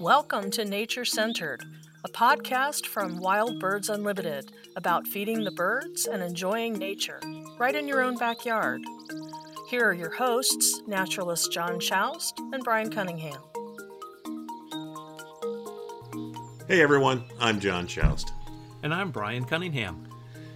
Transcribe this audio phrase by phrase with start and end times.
[0.00, 1.64] Welcome to Nature Centered,
[2.04, 7.20] a podcast from Wild Birds Unlimited about feeding the birds and enjoying nature
[7.58, 8.80] right in your own backyard.
[9.68, 13.40] Here are your hosts, naturalist John Schaust and Brian Cunningham.
[16.68, 18.32] Hey everyone, I'm John Schaust.
[18.82, 20.08] And I'm Brian Cunningham.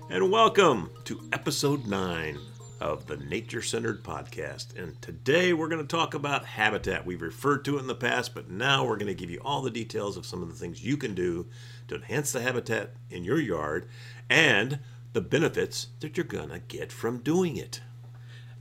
[0.09, 2.39] And welcome to episode 9
[2.81, 4.77] of the Nature Centered Podcast.
[4.77, 7.05] And today we're going to talk about habitat.
[7.05, 9.61] We've referred to it in the past, but now we're going to give you all
[9.61, 11.47] the details of some of the things you can do
[11.89, 13.87] to enhance the habitat in your yard
[14.30, 14.79] and
[15.12, 17.83] the benefits that you're going to get from doing it.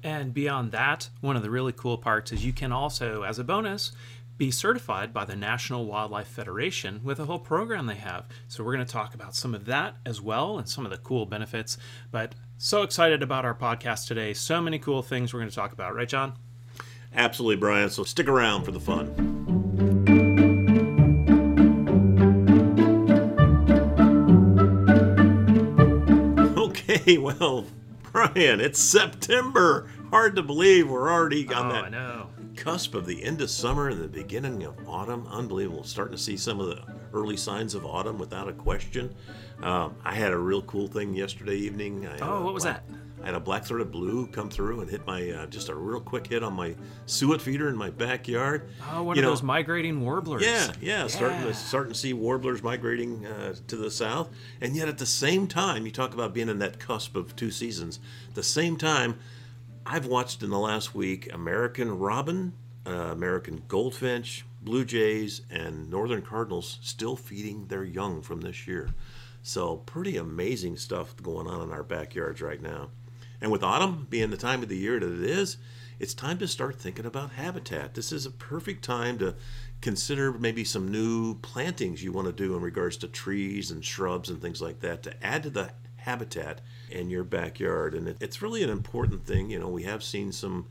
[0.03, 3.43] And beyond that, one of the really cool parts is you can also, as a
[3.43, 3.91] bonus,
[4.39, 8.25] be certified by the National Wildlife Federation with a whole program they have.
[8.47, 10.97] So we're going to talk about some of that as well and some of the
[10.97, 11.77] cool benefits.
[12.09, 14.33] But so excited about our podcast today.
[14.33, 16.33] So many cool things we're going to talk about, right, John?
[17.13, 17.89] Absolutely, Brian.
[17.89, 19.09] So stick around for the fun.
[26.57, 27.65] Okay, well,
[28.13, 29.89] Brian, it's September.
[30.11, 32.29] Hard to believe we're already on oh, that I know.
[32.59, 35.25] Cusp of the end of summer and the beginning of autumn.
[35.31, 35.83] Unbelievable.
[35.83, 36.81] Starting to see some of the
[37.13, 39.15] early signs of autumn without a question.
[39.63, 42.05] Um, I had a real cool thing yesterday evening.
[42.05, 42.95] I Oh, what was black- that?
[43.21, 45.99] I had a black throated blue come through and hit my uh, just a real
[45.99, 46.73] quick hit on my
[47.05, 48.69] suet feeder in my backyard.
[48.93, 50.41] Oh, one You of know, those migrating warblers.
[50.41, 54.29] yeah, yeah, starting to starting to see warblers migrating uh, to the south,
[54.61, 57.51] and yet at the same time, you talk about being in that cusp of two
[57.51, 57.99] seasons.
[58.29, 59.19] At the same time,
[59.91, 62.53] I've watched in the last week American robin,
[62.85, 68.93] uh, American goldfinch, blue jays, and northern cardinals still feeding their young from this year.
[69.41, 72.91] So pretty amazing stuff going on in our backyards right now.
[73.41, 75.57] And with autumn being the time of the year that it is,
[75.97, 77.95] it's time to start thinking about habitat.
[77.95, 79.33] This is a perfect time to
[79.81, 84.29] consider maybe some new plantings you want to do in regards to trees and shrubs
[84.29, 87.93] and things like that to add to the habitat in your backyard.
[87.93, 89.49] And it, it's really an important thing.
[89.49, 90.67] You know, we have seen some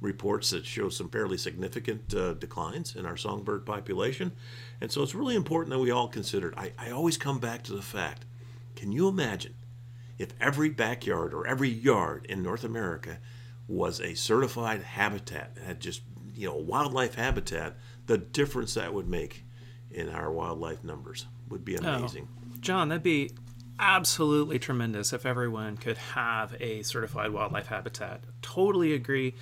[0.00, 4.32] reports that show some fairly significant uh, declines in our songbird population.
[4.80, 6.54] And so it's really important that we all consider it.
[6.56, 8.24] I, I always come back to the fact
[8.76, 9.54] can you imagine
[10.18, 13.18] if every backyard or every yard in North America
[13.68, 16.02] was a certified habitat, had just,
[16.34, 17.76] you know, wildlife habitat,
[18.06, 19.44] the difference that would make
[19.90, 22.28] in our wildlife numbers would be amazing.
[22.60, 23.30] John, that'd be
[23.80, 28.20] absolutely tremendous if everyone could have a certified wildlife habitat.
[28.42, 29.34] Totally agree.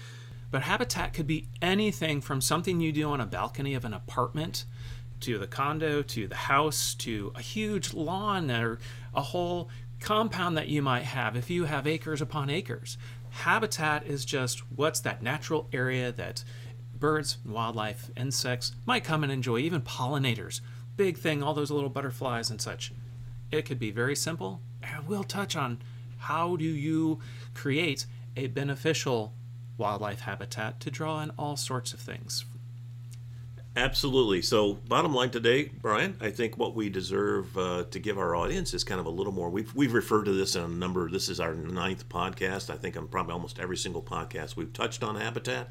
[0.50, 4.64] But habitat could be anything from something you do on a balcony of an apartment
[5.20, 8.78] to the condo to the house to a huge lawn or
[9.12, 9.68] a whole
[10.00, 12.96] compound that you might have if you have acres upon acres.
[13.30, 16.44] Habitat is just what's that natural area that
[16.98, 20.60] birds, wildlife, insects might come and enjoy, even pollinators.
[20.96, 22.92] Big thing, all those little butterflies and such.
[23.50, 25.80] It could be very simple, and we'll touch on
[26.18, 27.20] how do you
[27.54, 29.32] create a beneficial
[29.76, 32.44] wildlife habitat to draw in all sorts of things.
[33.76, 34.42] Absolutely.
[34.42, 38.74] So, bottom line today, Brian, I think what we deserve uh, to give our audience
[38.74, 39.50] is kind of a little more.
[39.50, 41.08] We've, we've referred to this in a number.
[41.08, 42.70] This is our ninth podcast.
[42.70, 45.68] I think on probably almost every single podcast we've touched on habitat.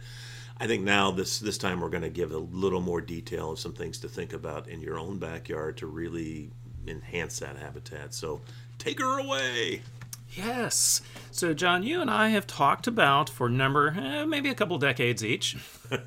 [0.59, 3.59] I think now this this time we're going to give a little more detail of
[3.59, 6.51] some things to think about in your own backyard to really
[6.87, 8.13] enhance that habitat.
[8.13, 8.41] So,
[8.77, 9.81] take her away.
[10.31, 11.01] Yes.
[11.31, 15.23] So, John, you and I have talked about for number eh, maybe a couple decades
[15.23, 15.55] each.
[15.91, 15.97] you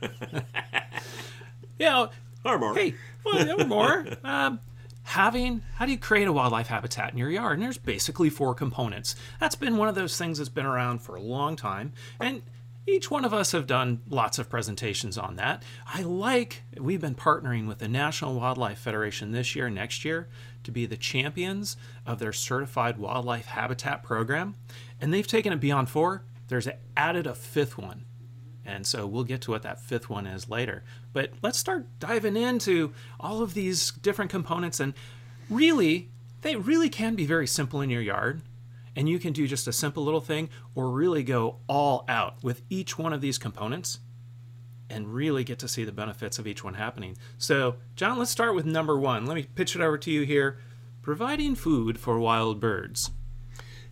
[1.80, 2.10] know,
[2.44, 2.74] Or more.
[2.74, 4.06] hey, well, or more.
[4.22, 4.60] Um,
[5.04, 7.54] having how do you create a wildlife habitat in your yard?
[7.54, 9.16] And there's basically four components.
[9.40, 12.42] That's been one of those things that's been around for a long time, and
[12.90, 15.62] each one of us have done lots of presentations on that.
[15.86, 20.28] I like we've been partnering with the National Wildlife Federation this year, next year,
[20.64, 24.56] to be the champions of their certified wildlife habitat program,
[25.00, 26.24] and they've taken it beyond four.
[26.48, 28.04] There's added a fifth one.
[28.64, 30.84] And so we'll get to what that fifth one is later.
[31.12, 34.80] But let's start diving into all of these different components.
[34.80, 34.94] And
[35.48, 36.10] really,
[36.42, 38.42] they really can be very simple in your yard.
[38.96, 42.62] And you can do just a simple little thing or really go all out with
[42.68, 44.00] each one of these components
[44.88, 47.16] and really get to see the benefits of each one happening.
[47.38, 49.26] So, John, let's start with number one.
[49.26, 50.58] Let me pitch it over to you here
[51.02, 53.10] providing food for wild birds.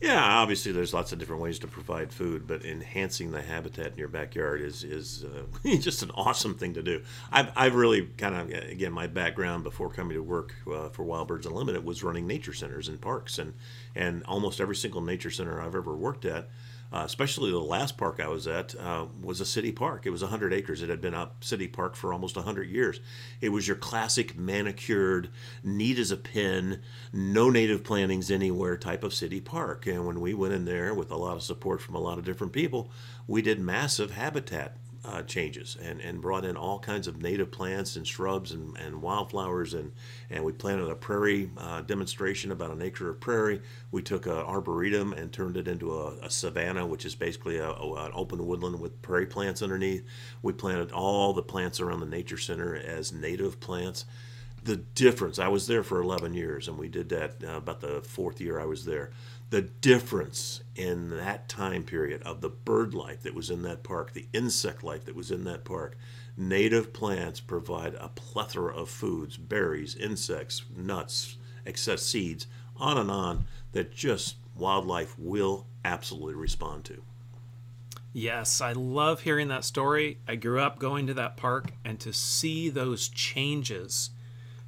[0.00, 3.98] Yeah, obviously there's lots of different ways to provide food, but enhancing the habitat in
[3.98, 5.42] your backyard is is uh,
[5.80, 7.02] just an awesome thing to do.
[7.32, 11.26] I've, I've really kind of again my background before coming to work uh, for Wild
[11.26, 13.54] Birds Unlimited was running nature centers and parks, and
[13.96, 16.48] and almost every single nature center I've ever worked at,
[16.92, 20.06] uh, especially the last park I was at, uh, was a city park.
[20.06, 20.82] It was 100 acres.
[20.82, 23.00] It had been a city park for almost 100 years.
[23.40, 25.28] It was your classic manicured,
[25.62, 26.80] neat as a pin,
[27.12, 29.86] no native plantings anywhere type of city park.
[29.86, 32.24] And when we went in there with a lot of support from a lot of
[32.24, 32.90] different people,
[33.26, 34.76] we did massive habitat
[35.08, 39.00] uh, changes and, and brought in all kinds of native plants and shrubs and, and
[39.00, 39.92] wildflowers and,
[40.28, 43.60] and we planted a prairie uh, demonstration about an acre of prairie.
[43.90, 47.70] We took an arboretum and turned it into a, a savanna, which is basically a,
[47.70, 50.04] a, an open woodland with prairie plants underneath.
[50.42, 54.04] We planted all the plants around the nature center as native plants.
[54.64, 58.02] The difference, I was there for 11 years and we did that uh, about the
[58.02, 59.10] fourth year I was there
[59.50, 64.12] the difference in that time period of the bird life that was in that park,
[64.12, 65.96] the insect life that was in that park.
[66.36, 71.36] Native plants provide a plethora of foods, berries, insects, nuts,
[71.66, 72.46] excess seeds,
[72.76, 77.02] on and on, that just wildlife will absolutely respond to.
[78.12, 80.18] Yes, I love hearing that story.
[80.26, 84.10] I grew up going to that park and to see those changes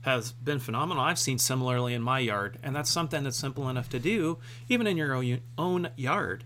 [0.02, 1.02] has been phenomenal.
[1.02, 4.38] I've seen similarly in my yard, and that's something that's simple enough to do,
[4.68, 5.14] even in your
[5.58, 6.44] own yard.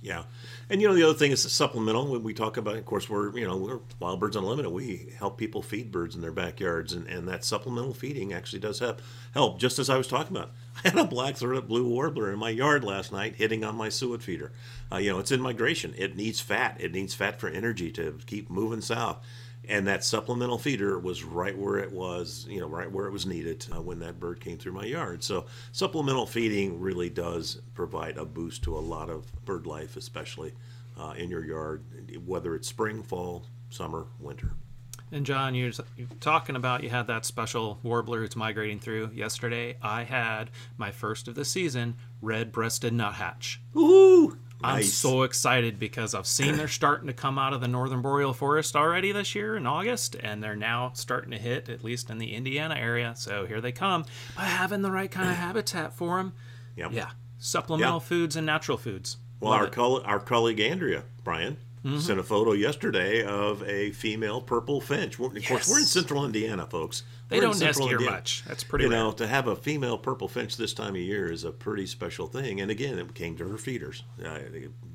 [0.00, 0.22] Yeah,
[0.70, 2.06] and you know the other thing is supplemental.
[2.06, 4.70] When we talk about, of course, we're you know we're Wild Birds Unlimited.
[4.70, 8.78] We help people feed birds in their backyards, and, and that supplemental feeding actually does
[8.78, 9.02] help.
[9.34, 10.52] Help, just as I was talking about.
[10.84, 14.22] I had a black-throated blue warbler in my yard last night, hitting on my suet
[14.22, 14.52] feeder.
[14.92, 15.92] Uh, you know, it's in migration.
[15.98, 16.76] It needs fat.
[16.78, 19.18] It needs fat for energy to keep moving south
[19.68, 23.26] and that supplemental feeder was right where it was, you know, right where it was
[23.26, 25.22] needed uh, when that bird came through my yard.
[25.22, 30.54] So supplemental feeding really does provide a boost to a lot of bird life, especially
[30.98, 31.84] uh, in your yard,
[32.24, 34.52] whether it's spring, fall, summer, winter.
[35.10, 39.10] And John, you're, you're, talking about you had that special warbler who's migrating through.
[39.14, 43.60] Yesterday, I had my first of the season red-breasted nuthatch.
[44.62, 44.66] Ooh!
[44.66, 48.32] I'm so excited because I've seen they're starting to come out of the northern boreal
[48.32, 52.18] forest already this year in August, and they're now starting to hit at least in
[52.18, 53.14] the Indiana area.
[53.16, 54.04] So here they come.
[54.36, 56.32] By having the right kind of habitat for them,
[56.76, 56.92] yep.
[56.92, 58.02] yeah, supplemental yep.
[58.02, 59.16] foods and natural foods.
[59.40, 61.58] Well, Love our co- our colleague Andrea Brian
[61.88, 61.98] mm-hmm.
[61.98, 65.18] sent a photo yesterday of a female purple finch.
[65.18, 65.48] Of yes.
[65.48, 67.02] course, we're in central Indiana, folks.
[67.28, 68.16] They we're don't nest here Indiana.
[68.16, 68.44] much.
[68.46, 68.84] That's pretty.
[68.84, 68.98] You rare.
[69.00, 72.26] know, to have a female purple finch this time of year is a pretty special
[72.26, 72.60] thing.
[72.60, 74.02] And again, it came to her feeders.
[74.24, 74.38] Uh,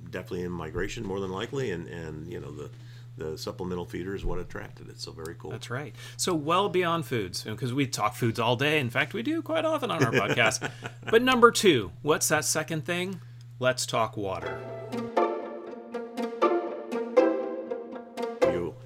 [0.10, 2.70] definitely in migration, more than likely, and and you know the
[3.18, 5.00] the supplemental feeder is what attracted it.
[5.00, 5.52] So very cool.
[5.52, 5.96] That's right.
[6.18, 8.80] So well beyond foods, because you know, we talk foods all day.
[8.80, 10.70] In fact, we do quite often on our podcast.
[11.10, 13.20] but number two, what's that second thing?
[13.60, 14.73] Let's talk water.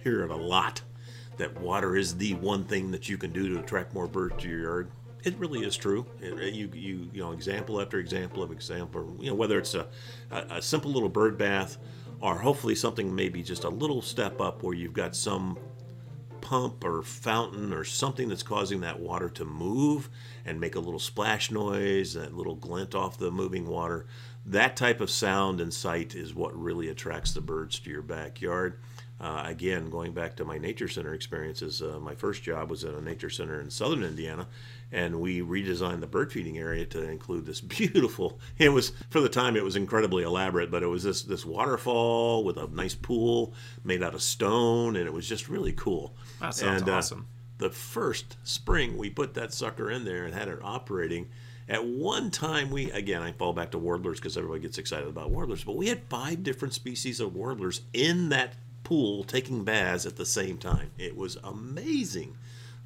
[0.08, 0.82] Hear it a lot
[1.38, 4.50] that water is the one thing that you can do to attract more birds to
[4.50, 4.92] your yard.
[5.24, 6.06] It really is true.
[6.22, 9.18] It, you, you, you know, example after example of example.
[9.20, 9.88] You know, whether it's a,
[10.32, 11.78] a, a simple little bird bath,
[12.22, 15.58] or hopefully something maybe just a little step up where you've got some
[16.42, 20.10] pump or fountain or something that's causing that water to move
[20.46, 24.06] and make a little splash noise, that little glint off the moving water.
[24.46, 28.80] That type of sound and sight is what really attracts the birds to your backyard.
[29.20, 32.94] Uh, again, going back to my nature center experiences, uh, my first job was at
[32.94, 34.48] a nature center in southern Indiana,
[34.92, 38.40] and we redesigned the bird feeding area to include this beautiful.
[38.60, 42.44] It was for the time it was incredibly elaborate, but it was this this waterfall
[42.44, 46.16] with a nice pool made out of stone, and it was just really cool.
[46.40, 47.28] That sounds and, uh, awesome.
[47.58, 51.30] the first spring we put that sucker in there and had it operating.
[51.68, 55.32] At one time, we again I fall back to warblers because everybody gets excited about
[55.32, 58.54] warblers, but we had five different species of warblers in that
[58.88, 60.90] pool taking baths at the same time.
[60.98, 62.38] It was amazing.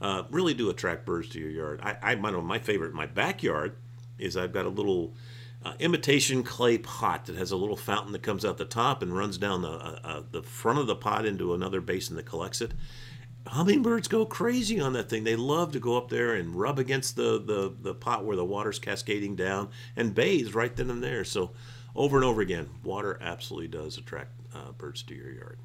[0.01, 1.79] Uh, really do attract birds to your yard.
[1.84, 3.75] I, I my, my favorite, my backyard,
[4.17, 5.13] is I've got a little
[5.63, 9.15] uh, imitation clay pot that has a little fountain that comes out the top and
[9.15, 12.62] runs down the uh, uh the front of the pot into another basin that collects
[12.62, 12.74] it.
[13.46, 15.24] Hummingbirds go crazy on that thing.
[15.24, 18.46] They love to go up there and rub against the, the, the pot where the
[18.46, 21.24] water's cascading down and bathe right then and there.
[21.24, 21.51] So,
[21.96, 25.60] over and over again, water absolutely does attract uh, birds to your yard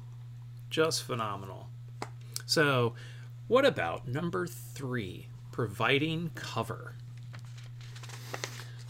[0.69, 1.69] just phenomenal.
[2.45, 2.93] So,
[3.47, 6.95] what about number three, providing cover?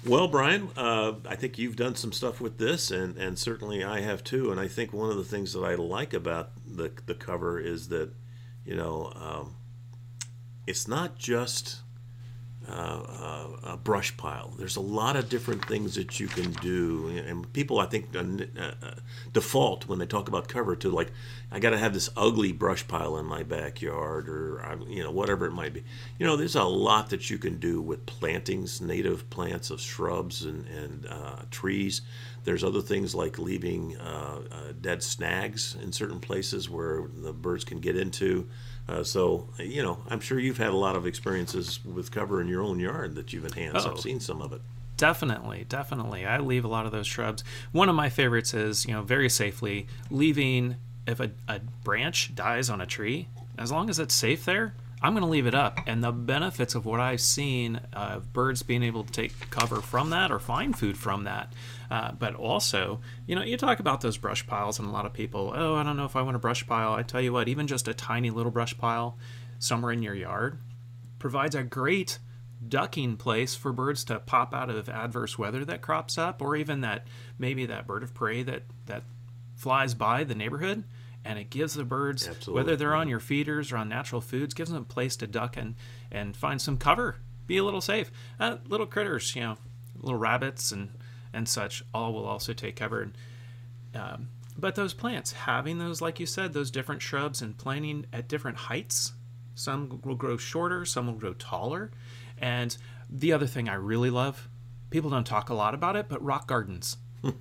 [0.06, 4.00] Well, Brian, uh, I think you've done some stuff with this, and, and certainly I
[4.02, 4.52] have too.
[4.52, 7.90] And I think one of the things that I like about the, the cover is
[7.90, 8.12] that,
[8.66, 9.56] you know, um,
[10.66, 11.82] it's not just
[12.70, 14.54] uh, a brush pile.
[14.58, 18.62] There's a lot of different things that you can do, and people I think uh,
[18.62, 18.92] uh,
[19.34, 21.12] default when they talk about cover to like,
[21.52, 25.46] I got to have this ugly brush pile in my backyard, or you know whatever
[25.46, 25.84] it might be.
[26.20, 30.44] You know, there's a lot that you can do with plantings, native plants of shrubs
[30.44, 32.02] and and uh, trees
[32.44, 37.64] There's other things like leaving uh, uh, dead snags in certain places where the birds
[37.64, 38.48] can get into.
[38.90, 42.48] Uh, so, you know, I'm sure you've had a lot of experiences with cover in
[42.48, 43.86] your own yard that you've enhanced.
[43.86, 43.92] Oh.
[43.92, 44.62] I've seen some of it.
[44.96, 46.26] Definitely, definitely.
[46.26, 47.44] I leave a lot of those shrubs.
[47.72, 52.70] One of my favorites is, you know, very safely leaving if a, a branch dies
[52.70, 53.28] on a tree,
[53.58, 55.80] as long as it's safe there, I'm going to leave it up.
[55.86, 60.10] And the benefits of what I've seen of birds being able to take cover from
[60.10, 61.54] that or find food from that.
[61.92, 65.14] Uh, but also, you know, you talk about those brush piles, and a lot of
[65.14, 66.94] people, oh, I don't know if I want a brush pile.
[66.94, 69.18] I tell you what, even just a tiny little brush pile
[69.60, 70.60] somewhere in your yard
[71.20, 72.20] provides a great
[72.68, 76.82] ducking place for birds to pop out of adverse weather that crops up or even
[76.82, 77.06] that
[77.38, 79.04] maybe that bird of prey that that
[79.56, 80.84] flies by the neighborhood
[81.28, 82.54] and it gives the birds Absolutely.
[82.54, 85.58] whether they're on your feeders or on natural foods gives them a place to duck
[85.58, 85.76] and
[86.12, 87.18] and find some cover
[87.48, 88.12] be a little safe.
[88.40, 89.58] Uh, little critters you know
[89.96, 90.92] little rabbits and
[91.34, 93.02] and such all will also take cover.
[93.02, 93.18] And
[93.96, 98.28] um, but those plants having those like you said those different shrubs and planting at
[98.28, 99.14] different heights
[99.56, 101.92] some will grow shorter some will grow taller.
[102.38, 102.78] And
[103.10, 104.50] the other thing i really love
[104.90, 106.98] people don't talk a lot about it but rock gardens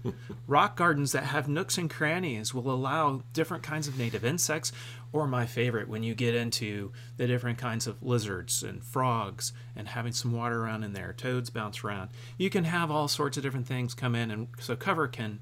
[0.46, 4.72] rock gardens that have nooks and crannies will allow different kinds of native insects
[5.12, 9.88] or my favorite when you get into the different kinds of lizards and frogs and
[9.88, 12.10] having some water around in there toads bounce around.
[12.38, 15.40] You can have all sorts of different things come in and so cover can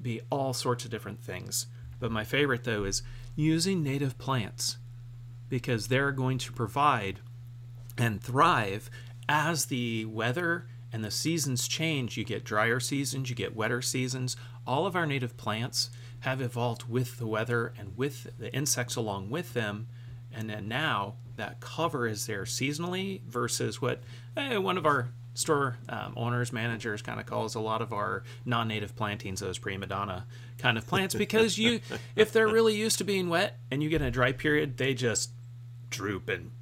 [0.00, 1.66] be all sorts of different things.
[1.98, 3.02] But my favorite though is
[3.36, 4.78] using native plants
[5.48, 7.20] because they're going to provide
[7.98, 8.90] and thrive
[9.28, 12.16] as the weather and the seasons change.
[12.16, 14.36] You get drier seasons, you get wetter seasons.
[14.66, 19.30] All of our native plants have evolved with the weather and with the insects along
[19.30, 19.88] with them.
[20.32, 24.02] And then now that cover is there seasonally versus what
[24.36, 28.22] eh, one of our store um, owners, managers kind of calls a lot of our
[28.44, 30.26] non-native plantings those prima donna
[30.58, 31.80] kind of plants because you,
[32.16, 35.30] if they're really used to being wet and you get a dry period, they just
[35.88, 36.52] droop and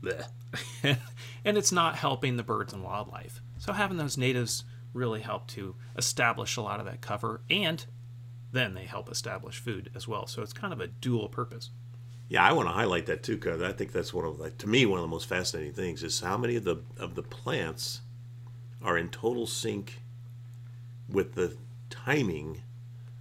[1.44, 3.42] and it's not helping the birds and wildlife.
[3.59, 7.85] So having those natives really help to establish a lot of that cover and
[8.53, 10.27] then they help establish food as well.
[10.27, 11.71] So it's kind of a dual purpose.
[12.29, 14.67] Yeah, I want to highlight that too, because I think that's one of, like, to
[14.67, 18.03] me, one of the most fascinating things is how many of the of the plants
[18.83, 20.03] are in total sync
[21.09, 21.57] with the
[21.88, 22.62] timing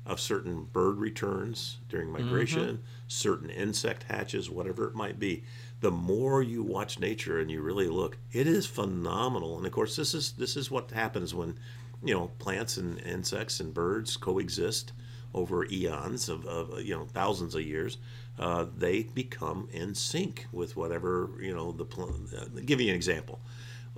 [0.06, 2.26] of certain bird returns during mm-hmm.
[2.26, 5.44] migration, certain insect hatches, whatever it might be.
[5.80, 9.58] The more you watch nature and you really look, it is phenomenal.
[9.58, 11.58] And of course, this is this is what happens when
[12.04, 14.94] you know plants and insects and birds coexist
[15.34, 17.98] over eons of, of you know thousands of years.
[18.40, 21.86] Uh, they become in sync with whatever you know the.
[21.86, 23.40] Pl- uh, give you an example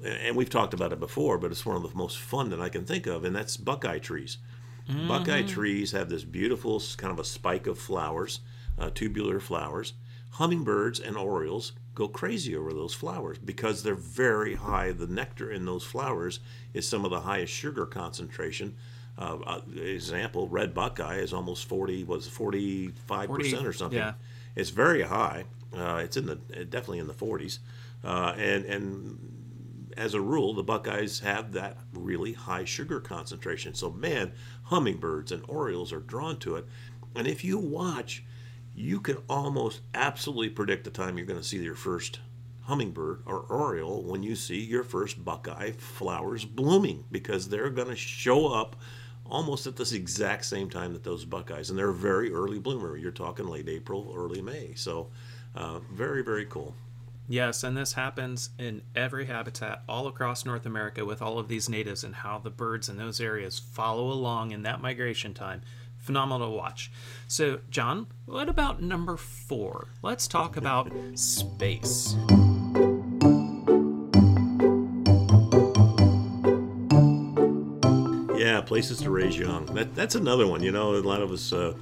[0.03, 2.69] and we've talked about it before, but it's one of the most fun that I
[2.69, 4.37] can think of, and that's buckeye trees.
[5.07, 8.39] Buckeye trees have this beautiful kind of a spike of flowers,
[8.79, 9.93] uh, tubular flowers.
[10.31, 14.91] Hummingbirds and orioles go crazy over those flowers because they're very high.
[14.91, 16.39] The nectar in those flowers
[16.73, 18.75] is some of the highest sugar concentration.
[19.17, 23.99] Uh, uh, example, red buckeye is almost 40, was 45% or something.
[23.99, 24.13] yeah.
[24.55, 25.43] It's very high.
[25.75, 27.59] Uh, it's in the definitely in the 40s,
[28.03, 29.39] uh, and and
[29.99, 33.73] as a rule, the Buckeyes have that really high sugar concentration.
[33.73, 34.31] So, man,
[34.63, 36.65] hummingbirds and orioles are drawn to it.
[37.15, 38.23] And if you watch,
[38.79, 42.21] you can almost absolutely predict the time you're going to see your first
[42.61, 47.95] hummingbird or oriole when you see your first Buckeye flowers blooming because they're going to
[47.97, 48.77] show up
[49.25, 51.69] almost at this exact same time that those Buckeyes.
[51.69, 52.95] And they're a very early bloomer.
[52.95, 54.75] You're talking late April, early May.
[54.75, 55.09] So,
[55.55, 56.73] uh, very, very cool.
[57.27, 61.67] Yes, and this happens in every habitat all across North America with all of these
[61.67, 65.61] natives and how the birds in those areas follow along in that migration time.
[66.09, 66.91] Phenomenal to watch.
[67.27, 69.89] So, John, what about number four?
[70.01, 72.15] Let's talk about space.
[78.35, 79.67] Yeah, places to raise young.
[79.75, 80.63] That, that's another one.
[80.63, 81.75] You know, a lot of us uh,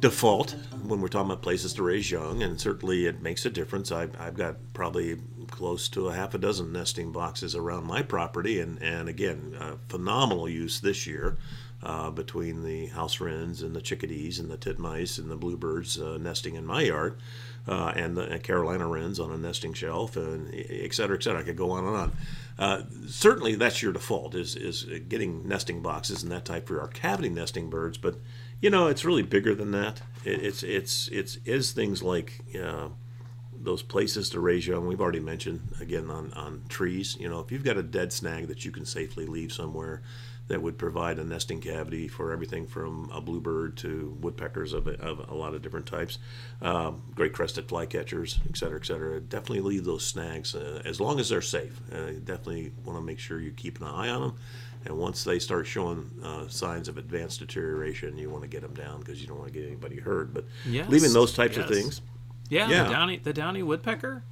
[0.00, 3.92] default when we're talking about places to raise young, and certainly it makes a difference.
[3.92, 5.18] I've, I've got probably
[5.50, 9.74] close to a half a dozen nesting boxes around my property, and, and again, uh,
[9.90, 11.36] phenomenal use this year
[11.84, 16.18] uh, between the house wrens and the chickadees and the titmice and the bluebirds uh,
[16.18, 17.18] nesting in my yard.
[17.66, 21.40] Uh, and the Carolina wrens on a nesting shelf, and et cetera, et cetera.
[21.40, 22.12] I could go on and on.
[22.58, 26.88] Uh, certainly, that's your default is is getting nesting boxes and that type for our
[26.88, 27.96] cavity nesting birds.
[27.96, 28.16] But
[28.60, 30.02] you know, it's really bigger than that.
[30.24, 32.88] It, it's it's it's is things like uh,
[33.58, 34.86] those places to raise young.
[34.86, 37.16] We've already mentioned again on on trees.
[37.18, 40.02] You know, if you've got a dead snag that you can safely leave somewhere,
[40.48, 45.28] that would provide a nesting cavity for everything from a bluebird to woodpeckers of, of
[45.30, 46.18] a lot of different types,
[46.60, 49.20] um, great crested flycatchers, et cetera, et cetera.
[49.20, 51.80] Definitely leave those snags uh, as long as they're safe.
[51.90, 54.36] Uh, definitely want to make sure you keep an eye on them.
[54.86, 58.74] And once they start showing uh, signs of advanced deterioration, you want to get them
[58.74, 60.34] down because you don't want to get anybody hurt.
[60.34, 61.66] But Yes, leaving those types yes.
[61.70, 62.02] of things,
[62.50, 62.84] Yeah, Yeah.
[62.84, 64.24] the downy the downy woodpecker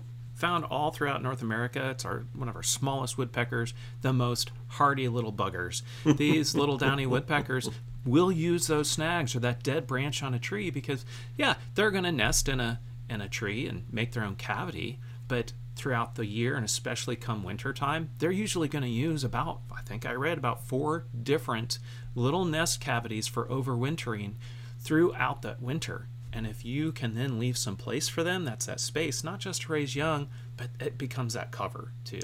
[0.42, 1.90] found all throughout North America.
[1.90, 5.82] It's our one of our smallest woodpeckers, the most hardy little buggers.
[6.16, 7.70] These little downy woodpeckers
[8.04, 11.06] will use those snags or that dead branch on a tree because
[11.38, 14.98] yeah, they're going to nest in a in a tree and make their own cavity,
[15.28, 19.60] but throughout the year and especially come winter time, they're usually going to use about
[19.72, 21.78] I think I read about four different
[22.16, 24.32] little nest cavities for overwintering
[24.80, 26.08] throughout that winter.
[26.32, 29.62] And if you can then leave some place for them, that's that space, not just
[29.62, 32.22] to raise young, but it becomes that cover too.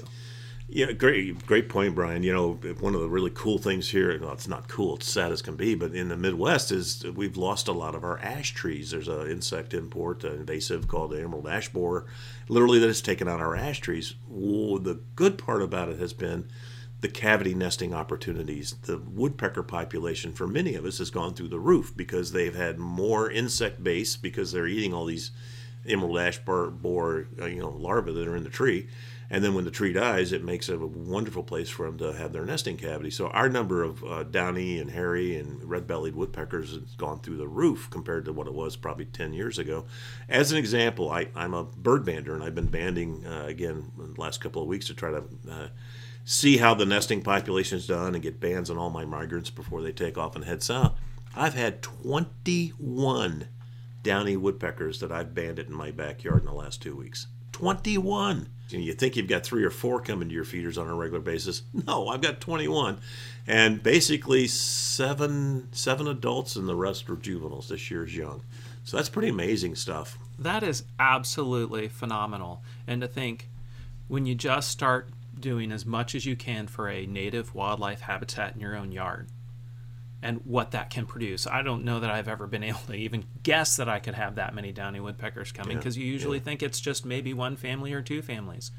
[0.71, 2.21] Yeah, great, great point, Brian.
[2.21, 5.31] You know, one of the really cool things here, well, it's not cool, it's sad
[5.31, 8.53] as can be, but in the Midwest is we've lost a lot of our ash
[8.53, 8.91] trees.
[8.91, 12.05] There's an insect import, an invasive called the emerald ash borer,
[12.49, 14.13] literally that has taken out our ash trees.
[14.29, 16.49] The good part about it has been
[17.01, 18.75] the cavity nesting opportunities.
[18.83, 22.77] The woodpecker population for many of us has gone through the roof because they've had
[22.77, 25.31] more insect base because they're eating all these
[25.87, 28.89] emerald ash borer, uh, you know, larvae that are in the tree.
[29.31, 32.33] And then when the tree dies, it makes a wonderful place for them to have
[32.33, 33.11] their nesting cavity.
[33.11, 37.47] So our number of uh, downy and hairy and red-bellied woodpeckers has gone through the
[37.47, 39.85] roof compared to what it was probably 10 years ago.
[40.27, 44.19] As an example, I, I'm a bird bander, and I've been banding uh, again the
[44.19, 45.67] last couple of weeks to try to uh,
[46.29, 49.91] see how the nesting population's done and get bands on all my migrants before they
[49.91, 50.95] take off and head south.
[51.35, 53.47] I've had 21
[54.03, 57.25] downy woodpeckers that I've banded in my backyard in the last two weeks.
[57.53, 58.47] 21.
[58.71, 61.19] And you think you've got three or four coming to your feeders on a regular
[61.19, 61.63] basis.
[61.87, 62.99] No, I've got 21.
[63.47, 67.69] And basically seven seven adults and the rest are juveniles.
[67.69, 68.43] This year's young.
[68.83, 70.19] So that's pretty amazing stuff.
[70.37, 72.61] That is absolutely phenomenal.
[72.85, 73.49] And to think
[74.07, 75.09] when you just start
[75.41, 79.29] doing as much as you can for a native wildlife habitat in your own yard
[80.21, 81.47] and what that can produce.
[81.47, 84.35] I don't know that I've ever been able to even guess that I could have
[84.35, 86.43] that many downy woodpeckers coming Yeah, because you usually yeah.
[86.43, 88.71] think it's just maybe one family or two families.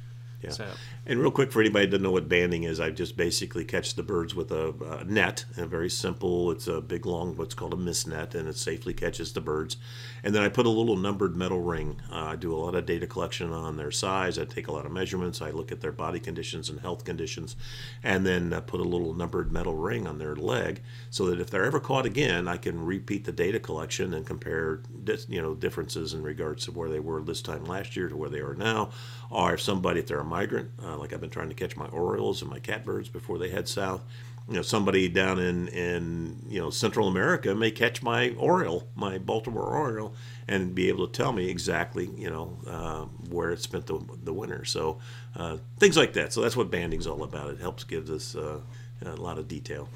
[0.42, 0.50] Yeah.
[0.50, 0.66] So
[1.06, 3.94] And real quick for anybody that doesn't know what banding is, I just basically catch
[3.94, 6.50] the birds with a, a net, and very simple.
[6.50, 9.76] It's a big, long, what's called a mist net, and it safely catches the birds.
[10.22, 12.00] And then I put a little numbered metal ring.
[12.10, 14.38] Uh, I do a lot of data collection on their size.
[14.38, 15.42] I take a lot of measurements.
[15.42, 17.56] I look at their body conditions and health conditions,
[18.02, 21.50] and then uh, put a little numbered metal ring on their leg, so that if
[21.50, 24.82] they're ever caught again, I can repeat the data collection and compare,
[25.28, 28.30] you know, differences in regards to where they were this time last year to where
[28.30, 28.90] they are now,
[29.30, 31.86] or if somebody, if they're a migrant, uh, like I've been trying to catch my
[31.88, 34.02] orioles and my catbirds before they head south.
[34.48, 39.18] You know, somebody down in in you know Central America may catch my oriole, my
[39.18, 40.14] Baltimore oriole,
[40.48, 44.32] and be able to tell me exactly you know uh, where it spent the, the
[44.32, 44.64] winter.
[44.64, 44.98] So
[45.36, 46.32] uh, things like that.
[46.32, 47.50] So that's what banding's all about.
[47.50, 48.60] It helps give us uh,
[49.04, 49.88] a lot of detail.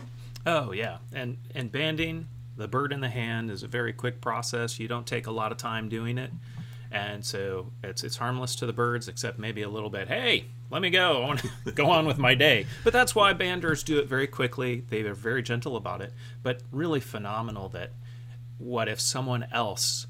[0.46, 4.78] Oh yeah, and and banding the bird in the hand is a very quick process.
[4.78, 6.30] You don't take a lot of time doing it,
[6.94, 10.07] and so it's it's harmless to the birds, except maybe a little bit.
[10.07, 11.22] Hey, let me go.
[11.22, 12.66] I want to go on with my day.
[12.85, 14.85] But that's why banders do it very quickly.
[14.88, 17.68] They are very gentle about it, but really phenomenal.
[17.68, 17.90] That
[18.59, 20.07] what if someone else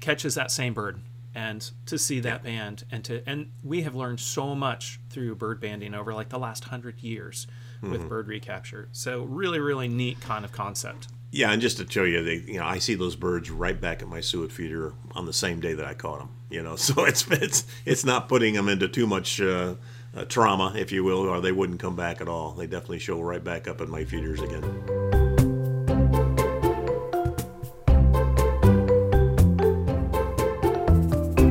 [0.00, 1.00] catches that same bird
[1.34, 5.60] and to see that band and to and we have learned so much through bird
[5.60, 7.46] banding over like the last hundred years
[7.82, 8.08] with mm-hmm.
[8.08, 12.24] bird recapture so really really neat kind of concept Yeah, and just to show you,
[12.24, 15.32] they, you know, I see those birds right back at my suet feeder on the
[15.32, 16.30] same day that I caught them.
[16.50, 19.76] You know, so it's it's it's not putting them into too much uh,
[20.14, 22.52] uh, trauma, if you will, or they wouldn't come back at all.
[22.52, 24.64] They definitely show right back up at my feeders again.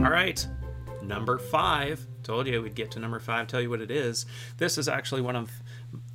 [0.03, 0.47] all right
[1.01, 4.25] number five told you we'd get to number five tell you what it is
[4.57, 5.51] this is actually one of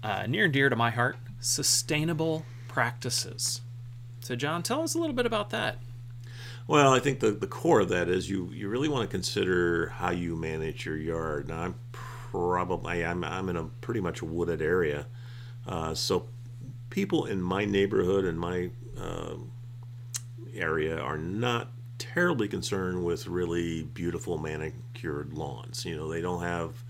[0.03, 3.61] uh, near and dear to my heart sustainable practices
[4.21, 5.79] so john tell us a little bit about that
[6.67, 9.89] Well, I think the, the core of that is you, you really want to consider
[9.99, 11.49] how you manage your yard.
[11.49, 15.07] Now, I'm probably I'm, I'm in a pretty much wooded area,
[15.69, 16.27] uh, so
[16.89, 19.35] people in my neighborhood and my uh,
[20.55, 25.85] area are not terribly concerned with really beautiful manicured lawns.
[25.85, 26.83] You know, they don't have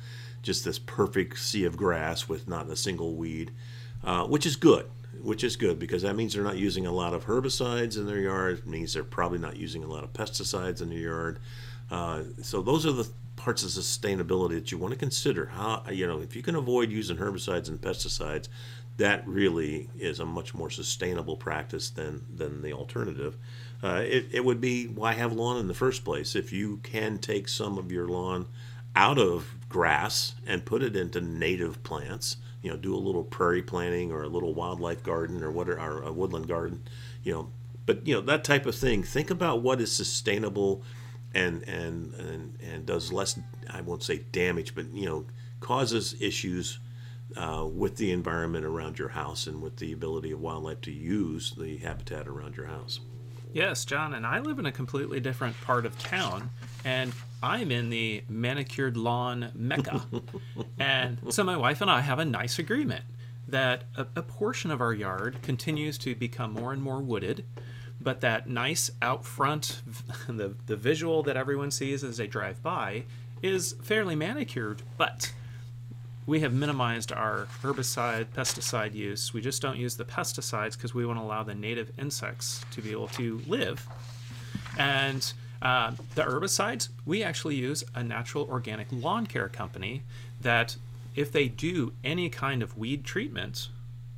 [0.43, 3.51] just this perfect sea of grass with not a single weed,
[4.05, 4.87] uh, which is good.
[5.23, 8.21] Which is good because that means they're not using a lot of herbicides in their
[8.21, 8.59] yard.
[8.59, 11.39] It means they're probably not using a lot of pesticides in their yard.
[11.91, 15.47] Uh, so those are the parts of sustainability that you want to consider.
[15.47, 18.49] How you know if you can avoid using herbicides and pesticides,
[18.97, 23.37] that really is a much more sustainable practice than than the alternative.
[23.83, 27.19] Uh, it, it would be why have lawn in the first place if you can
[27.19, 28.47] take some of your lawn
[28.97, 33.63] out of grass and put it into native plants you know do a little prairie
[33.63, 36.83] planting or a little wildlife garden or what or a woodland garden
[37.23, 37.51] you know.
[37.87, 40.83] But you know that type of thing think about what is sustainable
[41.35, 45.27] and and and, and does less i won't say damage but you know
[45.61, 46.79] causes issues
[47.37, 51.55] uh, with the environment around your house and with the ability of wildlife to use
[51.59, 53.01] the habitat around your house
[53.55, 56.51] Yes, John, and I live in a completely different part of town,
[56.85, 60.05] and I'm in the manicured lawn mecca.
[60.81, 63.05] and so my wife and I have a nice agreement
[63.47, 67.45] that a, a, portion of our yard continues to become more and more wooded,
[68.01, 69.83] but that nice out front,
[70.27, 73.05] the, the visual that everyone sees as they drive by,
[73.41, 75.33] is fairly manicured, but
[76.27, 79.35] we have minimized our herbicide pesticide use.
[79.35, 82.81] We just don't use the pesticides because we want to allow the native insects to
[82.81, 83.87] be able to live.
[84.79, 90.03] And uh, the herbicides, we actually use a natural organic lawn care company
[90.41, 90.77] that,
[91.15, 93.69] if they do any kind of weed treatment,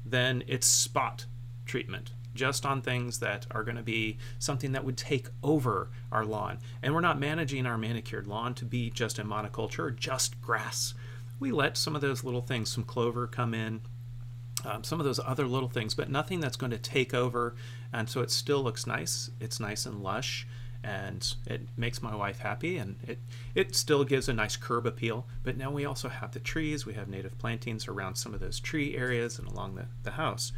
[0.04, 1.26] then it's spot
[1.66, 6.24] treatment just on things that are going to be something that would take over our
[6.24, 6.58] lawn.
[6.82, 10.94] And we're not managing our manicured lawn to be just a monoculture just grass
[11.38, 13.82] we let some of those little things, some clover come in,
[14.64, 17.54] um, some of those other little things, but nothing that's going to take over.
[17.92, 19.30] And so it still looks nice.
[19.40, 20.46] It's nice and lush,
[20.82, 23.18] and it makes my wife happy, and it
[23.54, 25.26] it still gives a nice curb appeal.
[25.42, 26.86] But now we also have the trees.
[26.86, 30.52] We have native plantings around some of those tree areas and along the, the house,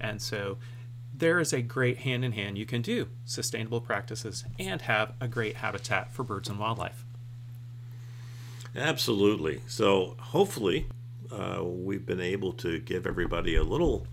[0.00, 0.58] and so
[1.12, 5.28] there is a great hand in hand you can do sustainable practices and have a
[5.28, 7.04] great habitat for birds and wildlife.
[8.76, 9.60] Absolutely.
[9.66, 10.86] So hopefully,
[11.30, 14.06] uh, we've been able to give everybody a little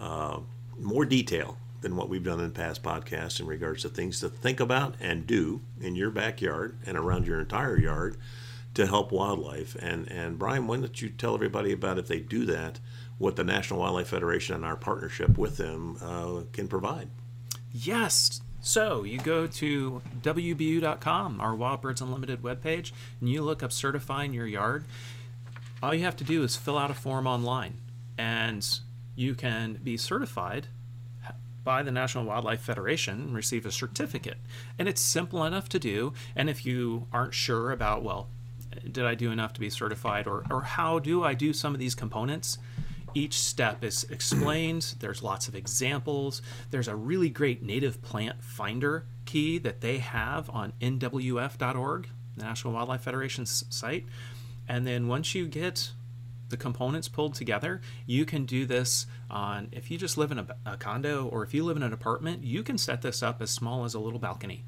[0.00, 0.40] uh,
[0.78, 4.60] more detail than what we've done in past podcasts in regards to things to think
[4.60, 8.16] about and do in your backyard and around your entire yard
[8.74, 9.74] to help wildlife.
[9.76, 12.78] And and Brian, why don't you tell everybody about if they do that,
[13.18, 17.08] what the National Wildlife Federation and our partnership with them uh, can provide?
[17.72, 18.40] Yes.
[18.66, 24.34] So you go to WBU.com, our Wild Birds Unlimited webpage, and you look up certifying
[24.34, 24.86] your yard.
[25.80, 27.74] All you have to do is fill out a form online,
[28.18, 28.68] and
[29.14, 30.66] you can be certified
[31.62, 34.38] by the National Wildlife Federation and receive a certificate.
[34.80, 36.12] And it's simple enough to do.
[36.34, 38.30] And if you aren't sure about, well,
[38.90, 41.78] did I do enough to be certified, or, or how do I do some of
[41.78, 42.58] these components?
[43.16, 44.96] Each step is explained.
[45.00, 46.42] There's lots of examples.
[46.70, 52.74] There's a really great native plant finder key that they have on nwf.org, the National
[52.74, 54.04] Wildlife Federation's site.
[54.68, 55.92] And then once you get
[56.50, 60.46] the components pulled together, you can do this on, if you just live in a,
[60.66, 63.50] a, condo or if you live in an apartment, you can set this up as
[63.50, 64.66] small as a little balcony.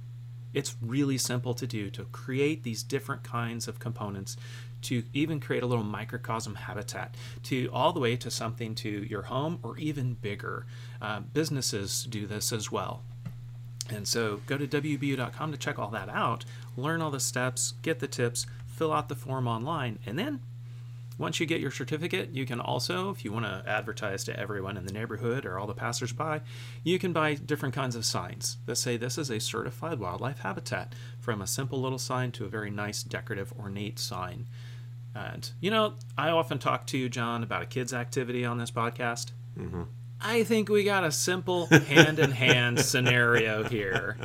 [0.55, 4.37] It's really simple to do to create these different kinds of components
[4.83, 9.23] to even create a little microcosm habitat, to all the way to something to your
[9.23, 10.67] home or even bigger.
[11.03, 13.03] Uh, businesses do this as well.
[13.91, 16.45] And so go to WBU.com to check all that out,
[16.77, 20.41] learn all the steps, get the tips, fill out the form online, and then
[21.19, 24.77] once you get your certificate, you can also, if you want to advertise to everyone
[24.77, 26.41] in the neighborhood or all the passersby,
[26.85, 30.95] you can buy different kinds of signs that say this is a certified wildlife habitat,
[31.21, 34.47] from a simple little sign to a very nice, decorative, ornate sign.
[35.15, 38.71] And, you know, I often talk to you, John, about a kid's activity on this
[38.71, 39.33] podcast.
[39.59, 39.83] Mm-hmm.
[40.21, 44.17] I think we got a simple hand in hand scenario here.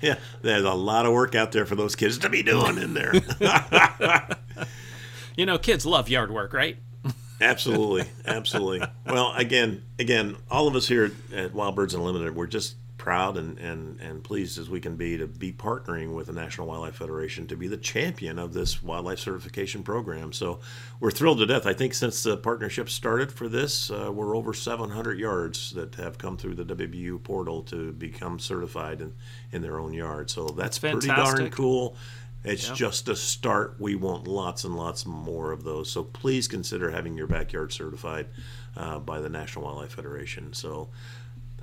[0.00, 2.94] yeah, there's a lot of work out there for those kids to be doing in
[2.94, 3.12] there.
[5.36, 6.78] you know, kids love yard work, right?
[7.40, 8.86] absolutely, absolutely.
[9.04, 13.56] Well, again, again, all of us here at Wild Birds Unlimited, we're just proud and,
[13.60, 17.46] and, and pleased as we can be to be partnering with the National Wildlife Federation
[17.46, 20.32] to be the champion of this wildlife certification program.
[20.32, 20.58] So
[20.98, 21.66] we're thrilled to death.
[21.66, 26.18] I think since the partnership started for this, uh, we're over 700 yards that have
[26.18, 29.14] come through the WBU portal to become certified in,
[29.52, 30.28] in their own yard.
[30.28, 31.96] So that's, that's pretty darn cool.
[32.46, 32.76] It's yep.
[32.76, 33.76] just a start.
[33.78, 35.90] We want lots and lots more of those.
[35.90, 38.28] So please consider having your backyard certified
[38.76, 40.52] uh, by the National Wildlife Federation.
[40.52, 40.88] So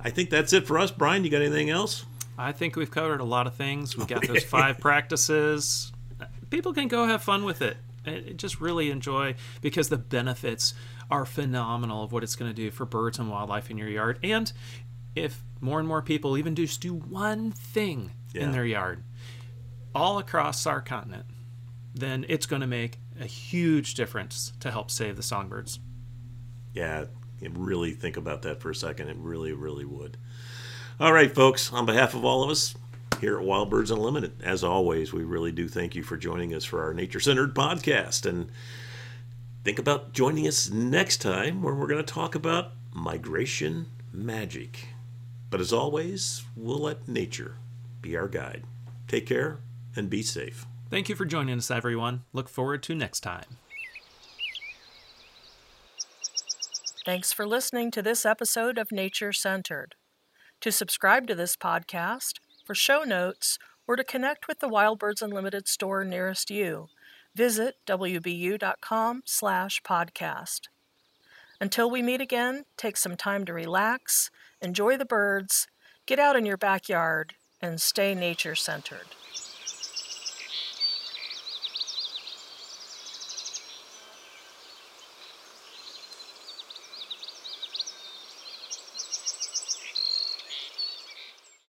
[0.00, 0.90] I think that's it for us.
[0.90, 2.04] Brian, you got anything else?
[2.36, 3.96] I think we've covered a lot of things.
[3.96, 5.90] We've got those five practices.
[6.50, 7.76] People can go have fun with it.
[8.04, 10.74] and Just really enjoy because the benefits
[11.10, 14.18] are phenomenal of what it's going to do for birds and wildlife in your yard.
[14.22, 14.52] And
[15.14, 18.42] if more and more people even just do one thing yeah.
[18.42, 19.02] in their yard,
[19.94, 21.26] all across our continent,
[21.94, 25.78] then it's going to make a huge difference to help save the songbirds.
[26.72, 27.04] Yeah,
[27.40, 29.08] really think about that for a second.
[29.08, 30.16] It really, really would.
[30.98, 32.74] All right, folks, on behalf of all of us
[33.20, 36.64] here at Wild Birds Unlimited, as always, we really do thank you for joining us
[36.64, 38.26] for our nature centered podcast.
[38.26, 38.50] And
[39.62, 44.88] think about joining us next time where we're going to talk about migration magic.
[45.50, 47.56] But as always, we'll let nature
[48.00, 48.64] be our guide.
[49.06, 49.58] Take care
[49.96, 50.66] and be safe.
[50.90, 52.24] Thank you for joining us, everyone.
[52.32, 53.58] Look forward to next time.
[57.04, 59.94] Thanks for listening to this episode of Nature Centered.
[60.62, 65.20] To subscribe to this podcast, for show notes, or to connect with the Wild Birds
[65.20, 66.88] Unlimited store nearest you,
[67.34, 70.60] visit wbu.com slash podcast.
[71.60, 74.30] Until we meet again, take some time to relax,
[74.62, 75.66] enjoy the birds,
[76.06, 79.06] get out in your backyard, and stay nature centered.